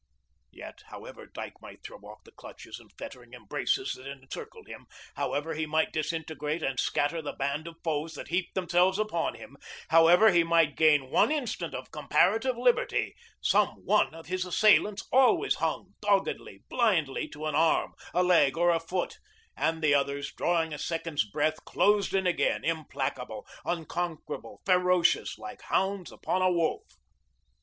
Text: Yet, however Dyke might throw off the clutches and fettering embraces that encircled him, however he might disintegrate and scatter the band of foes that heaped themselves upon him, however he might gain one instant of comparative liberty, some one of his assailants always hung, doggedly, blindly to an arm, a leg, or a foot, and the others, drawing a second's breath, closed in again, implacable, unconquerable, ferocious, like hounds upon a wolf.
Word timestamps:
Yet, 0.49 0.81
however 0.87 1.27
Dyke 1.27 1.61
might 1.61 1.83
throw 1.83 1.99
off 1.99 2.23
the 2.23 2.31
clutches 2.31 2.79
and 2.79 2.91
fettering 2.97 3.33
embraces 3.35 3.93
that 3.93 4.07
encircled 4.09 4.67
him, 4.67 4.87
however 5.15 5.53
he 5.53 5.67
might 5.67 5.93
disintegrate 5.93 6.63
and 6.63 6.79
scatter 6.79 7.21
the 7.21 7.33
band 7.33 7.67
of 7.67 7.75
foes 7.83 8.15
that 8.15 8.29
heaped 8.29 8.55
themselves 8.55 8.97
upon 8.97 9.35
him, 9.35 9.57
however 9.89 10.31
he 10.31 10.43
might 10.43 10.75
gain 10.75 11.11
one 11.11 11.31
instant 11.31 11.75
of 11.75 11.91
comparative 11.91 12.57
liberty, 12.57 13.13
some 13.41 13.85
one 13.85 14.15
of 14.15 14.25
his 14.25 14.43
assailants 14.43 15.07
always 15.11 15.53
hung, 15.57 15.93
doggedly, 16.01 16.63
blindly 16.67 17.27
to 17.27 17.45
an 17.45 17.53
arm, 17.53 17.93
a 18.11 18.23
leg, 18.23 18.57
or 18.57 18.71
a 18.71 18.79
foot, 18.79 19.19
and 19.55 19.83
the 19.83 19.93
others, 19.93 20.33
drawing 20.33 20.73
a 20.73 20.79
second's 20.79 21.29
breath, 21.29 21.63
closed 21.63 22.15
in 22.15 22.25
again, 22.25 22.65
implacable, 22.65 23.45
unconquerable, 23.65 24.63
ferocious, 24.65 25.37
like 25.37 25.61
hounds 25.61 26.11
upon 26.11 26.41
a 26.41 26.51
wolf. 26.51 26.93